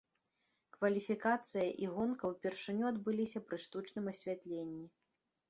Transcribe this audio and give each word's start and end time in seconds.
Кваліфікацыя 0.77 1.65
і 1.83 1.89
гонка 1.97 2.23
ўпершыню 2.33 2.83
адбыліся 2.91 3.39
пры 3.51 3.61
штучным 3.67 4.05
асвятленні. 4.15 4.85